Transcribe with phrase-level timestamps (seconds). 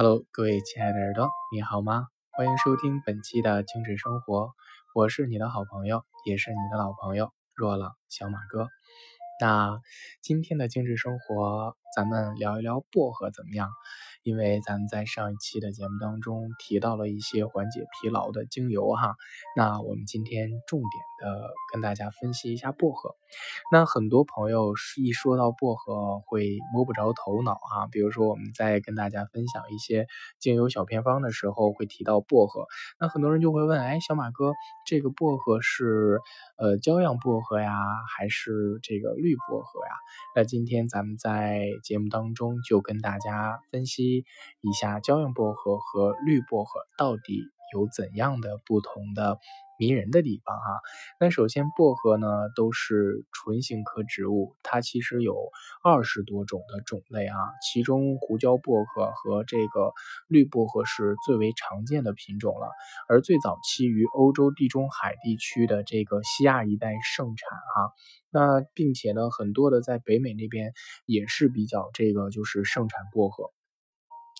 [0.00, 2.06] Hello，各位亲爱的耳朵，你好吗？
[2.30, 4.52] 欢迎收听本期的精致生活，
[4.94, 8.68] 我是你的好朋友，也是你的老朋友若朗小马哥。
[9.40, 9.80] 那
[10.22, 13.72] 今天的精致生活，咱们聊一聊薄荷怎么样？
[14.28, 19.16] 因为咱们在上一期的节目当中提到了一些缓解疲劳的精油哈，
[19.56, 23.16] 那我们今天重点的跟大家分析一下薄荷。
[23.72, 30.06] 那很多朋友一说到薄荷会摸不着头脑哈，比如说我们在跟大家分享一些
[30.38, 32.66] 精油小偏方的时候会提到薄荷，
[33.00, 34.52] 那很多人就会问，哎，小马哥，
[34.86, 36.20] 这个薄荷是
[36.58, 37.72] 呃胶样薄荷呀，
[38.14, 39.92] 还是这个绿薄荷呀？
[40.36, 44.17] 那今天咱们在节目当中就跟大家分析。
[44.60, 47.42] 以下胶样薄荷和绿薄荷到底
[47.74, 49.38] 有怎样的不同的
[49.78, 50.80] 迷人的地方哈？
[51.20, 52.26] 那首先薄荷呢
[52.56, 55.36] 都是唇形科植物，它其实有
[55.84, 59.92] 二十多种的种类啊，其中胡椒薄荷和这个
[60.26, 62.70] 绿薄荷是最为常见的品种了，
[63.08, 67.92] 而最早期于欧洲地中海地区的这个西亚一带盛产哈。
[68.30, 70.72] 那并且呢，很多的在北美那边
[71.06, 73.52] 也是比较这个就是盛产薄荷。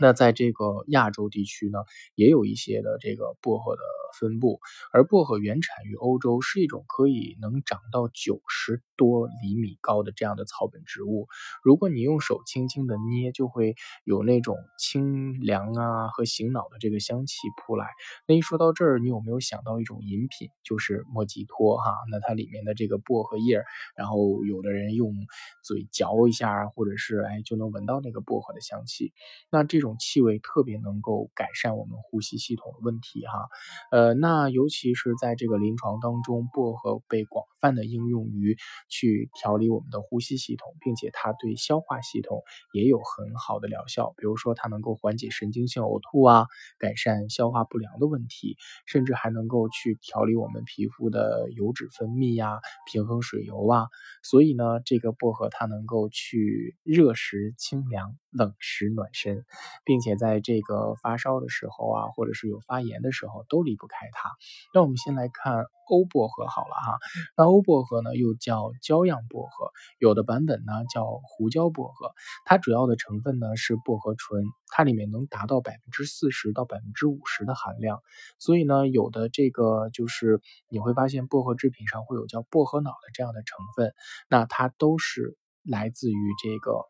[0.00, 1.78] 那在这个亚洲地区呢，
[2.14, 3.82] 也有一些的这个薄荷的
[4.18, 4.60] 分布，
[4.92, 11.28] 而薄荷原产于欧洲，是一种可以能长到九十多厘米高的这样的草本植物。
[11.62, 17.86] 如果你用手轻轻的捏，就会有那种清凉啊和醒脑的这个香气扑来。
[18.26, 21.94] 那一说到这儿，你有没有想到一种饮品，就是莫吉托哈？
[22.10, 23.62] 那它里面的这个薄荷叶，
[23.94, 25.14] 然后有的人用
[25.62, 29.12] 嘴嚼一下，或者是哎就能闻到那个薄荷的香气。
[29.50, 29.90] 那这种。
[30.00, 33.48] 气味特别能够改善我们呼吸系统的问题哈，
[33.90, 38.56] 呃，呃那尤其是在这个临床当中，薄荷被广泛的应用于
[38.88, 44.14] 去调理我们的呼吸系统，并且它对消化系统也有很好的疗效。
[44.16, 46.46] 比如说，它能够缓解神经性呕吐啊，
[46.78, 48.56] 改善消化不良的问题，
[48.86, 52.60] 甚至还能够去调理我们皮肤的油脂分泌呀，
[52.90, 53.88] 平衡水油啊。
[54.22, 59.44] 所以呢，这个薄荷它能够去热时清凉，冷食暖身。
[59.84, 64.30] 并且在这个发烧的时候啊，或者是有发炎的时候，都离不开它。
[64.74, 66.98] 那我们先来看欧薄荷好了哈。
[67.36, 72.12] 那欧薄荷呢，又叫胶样薄荷，有的版本呢叫胡椒薄荷。
[72.44, 78.00] 它主要的成分呢是薄荷醇，它里面能达到百分之四十到百分之五十的含量。
[78.38, 83.92] 所以呢，有的这个就是你会发现薄荷制品上会有叫薄荷脑的这样的成分，
[84.28, 86.86] 那它都是来自于这个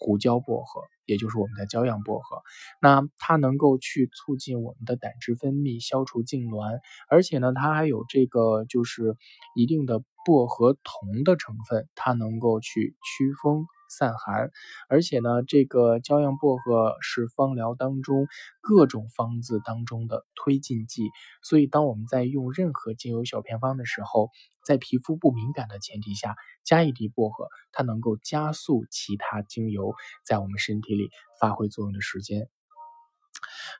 [0.00, 0.80] 胡椒薄荷。
[1.06, 2.40] 也就是我们的胶样薄荷，
[2.80, 6.78] 那它能够去促进我们的胆汁分泌，消除痉挛，
[7.08, 9.16] 而且呢，它还有这个就是
[9.56, 14.50] 一定的薄荷酮的成分，它能够去祛风散寒，
[14.88, 18.26] 而且呢，这个胶样薄荷是芳疗当中
[18.62, 21.02] 各种方子当中的推进剂，
[21.42, 24.30] 所以当我们在用任何精油小偏方的时候，
[24.64, 29.92] 在皮肤不敏感的前提下，加一滴薄荷，它能够加速其他精油
[30.24, 31.10] 在我们身体里。
[31.40, 32.59] 发挥作用的时间。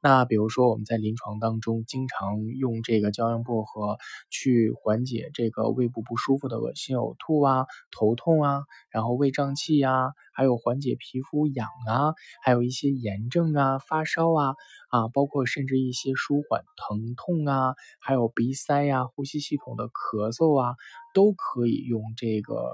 [0.00, 3.98] 那比如说我们在临床当中经常用这个胶样薄荷
[4.30, 14.54] 去缓解这个胃部不舒服的恶心呕吐啊、头痛啊，然后胃胀气呀，还有缓解皮肤痒啊，还有一些炎症啊、发烧啊
[14.90, 20.76] 啊，包括甚至一些舒缓疼痛啊，还有鼻塞呀、呼吸系统的咳嗽啊，
[21.12, 22.70] 都可以用这个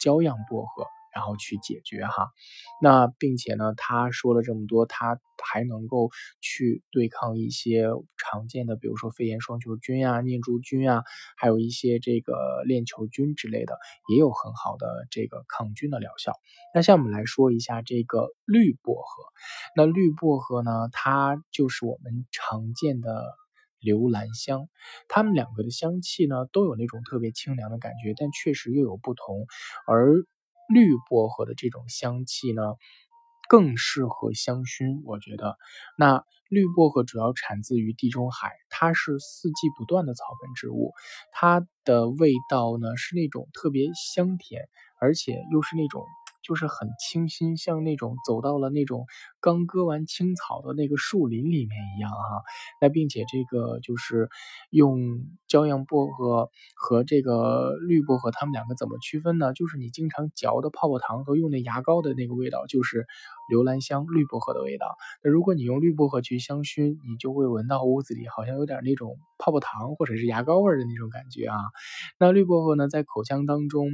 [0.00, 0.84] 胶样薄荷。
[1.12, 2.30] 然后去解决哈，
[2.80, 6.10] 那并且呢，他说了这么多，他还能够
[6.40, 11.02] 去对抗一些常见的，比如说肺炎双球菌啊、念珠菌啊，
[11.36, 13.78] 还有一些这个链球菌之类的，
[14.12, 16.32] 也有很好的这个抗菌的疗效。
[16.74, 19.24] 那下面我们来说一下这个绿薄荷，
[19.76, 23.24] 那绿薄荷呢，它就是我们常见的
[23.80, 24.68] 留兰香，
[25.08, 29.46] 它们两个的香气呢，都有那种特别清凉的感觉，但确实又有不同，
[29.86, 30.24] 而。
[30.72, 32.62] 绿薄荷的这种香气呢，
[33.48, 35.02] 更适合香薰。
[35.04, 35.56] 我觉得，
[35.98, 40.92] 那绿薄荷主要产自于地中海，它是四季不断的草本植物，
[41.32, 44.68] 它的味道呢是那种特别香甜，
[45.00, 46.04] 而且又是那种。
[46.50, 49.06] 就是很清新，像那种走到了那种
[49.38, 52.42] 刚割完青草的那个树林里面一样哈。
[52.80, 54.28] 那并且这个就是
[54.68, 54.98] 用
[55.46, 59.52] 胶样薄荷和这个绿薄荷，它们两个怎么区分呢？
[59.52, 63.06] 就是你经常嚼的泡泡糖和用那牙膏的那个味道，就是
[63.48, 64.96] 留兰香绿薄荷的味道。
[65.22, 71.56] 那如果你用绿薄荷去香薰，你就会闻到屋子里好像有点那种泡泡糖或者是牙膏味的那种感觉啊。
[72.18, 73.88] 那绿薄荷呢，在口腔当中。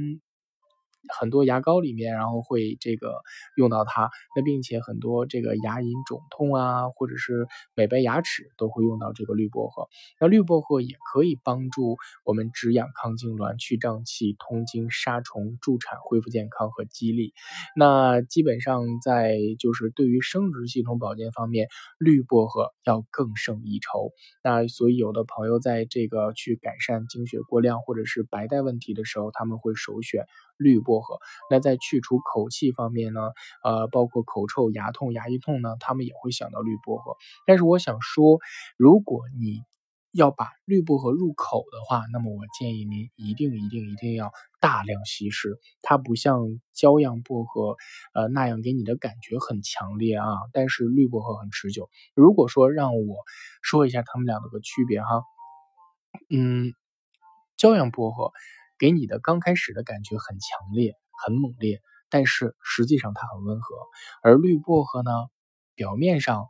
[1.19, 3.21] 很多牙膏里面，然后会这个
[3.55, 4.09] 用到它。
[4.35, 9.87] 那并且很多这个牙龈肿痛啊，或者是美白牙齿都会用到这个绿薄荷。
[10.19, 17.33] 那绿薄荷也可以帮助我们止痒、抗痉挛、去胀气、通经、杀虫、助产、恢复健康和肌力。
[17.75, 21.67] 那基本上在就是对于生殖系统保健方面，
[21.97, 24.11] 绿薄荷要更胜一筹。
[24.43, 30.25] 那所以有的朋友在这个去改善经血过量或者是白带问题的时候，他们会首选。
[30.57, 31.17] 绿薄荷，
[31.49, 33.21] 那在去除口气方面呢？
[33.63, 37.15] 呃，包括口臭、牙痛、牙龈痛呢，他们也会想到绿薄荷。
[37.45, 38.39] 但是我想说，
[38.77, 39.61] 如果你
[40.13, 45.59] 要把绿薄荷入口的话，那么我建议您一定一定一定要大量稀释。
[45.81, 47.75] 它不像胶样薄荷，
[48.13, 51.89] 呃那样给你的感觉很强烈啊，但是绿薄荷很持久。
[52.15, 53.17] 如果说让我
[53.61, 55.21] 说一下它们两个的区别哈，
[56.31, 56.73] 嗯，
[57.57, 58.31] 胶样薄荷。
[58.79, 60.93] 给你的刚开始的感觉很强烈、
[61.23, 63.75] 很猛烈，但是实际上它很温和。
[64.21, 65.11] 而绿薄荷呢，
[65.75, 66.45] 表面上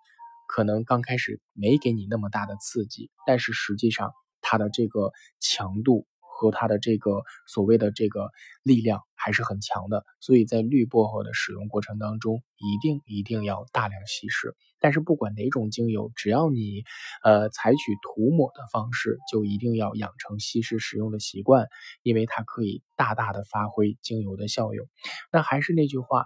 [0.48, 6.06] 可能刚开始没给你那么大的刺激，但是实际上它的这个强度。
[6.40, 8.30] 和它的这个所谓的这个
[8.62, 14.56] 力量还是很强的，所以在绿薄荷的使用过程当中，一定一定要大量稀释。
[14.80, 16.86] 但是不管哪种精油，只要你
[17.26, 21.68] 呃采取涂抹的方式，就一定要养成稀释使用的习惯，
[22.04, 24.88] 因为它可以大大的发挥精油的效用。
[25.30, 26.26] 那还是那句话，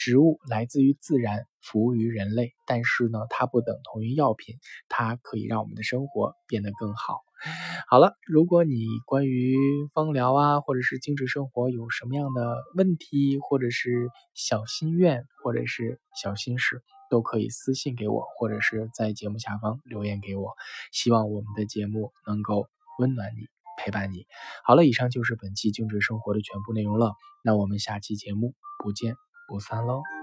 [0.00, 4.56] 植物来自于自然，服务于人类，但是呢，它不等同于药品，
[4.88, 7.20] 它可以让我们的生活变得更好。
[7.86, 9.58] 好了，如果你关于
[9.92, 20.54] 芳疗啊，或者是精致生活有什么样的问题，或者是小心愿，或者是小心事，都可以私信给我，或者是在节目下方留言给我。
[20.92, 22.68] 希望我们的节目能够
[22.98, 24.26] 温暖你，陪伴你。
[24.64, 27.12] 好了，以上就是本期精致生活的全部内容了。
[27.44, 29.14] 那我们下期节目不见
[29.50, 30.19] 不散喽。